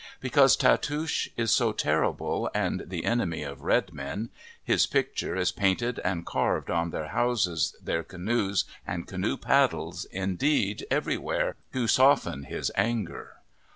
Because 0.19 0.55
Tatoosh 0.57 1.27
is 1.37 1.51
so 1.53 1.73
terrible 1.73 2.49
and 2.55 2.85
the 2.87 3.05
enemy 3.05 3.43
of 3.43 3.61
red 3.61 3.93
men, 3.93 4.31
his 4.63 4.87
picture 4.87 5.35
is 5.35 5.51
painted 5.51 5.99
and 5.99 6.25
carved 6.25 6.71
on 6.71 6.89
their 6.89 7.09
houses, 7.09 7.75
their 7.79 8.01
canoes, 8.01 8.65
and 8.87 9.05
canoe 9.05 9.37
paddles, 9.37 10.05
indeed 10.05 10.87
everywhere, 10.89 11.55
to 11.73 11.85
soften 11.87 12.45
his 12.45 12.71
anger. 12.73 13.43